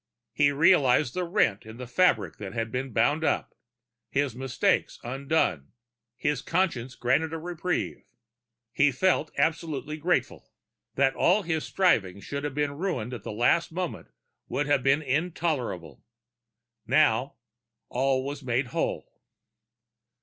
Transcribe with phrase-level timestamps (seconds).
[0.33, 3.53] _He realized the rent in the fabric had been bound up,
[4.09, 5.73] his mistakes undone,
[6.17, 8.01] his conscience granted a reprieve.
[8.71, 10.49] He felt absurdly grateful.
[10.95, 14.07] That all his striving should have been ruined at the last moment
[14.47, 16.03] would have been intolerable.
[16.87, 17.35] Now,
[17.87, 19.07] all was made whole.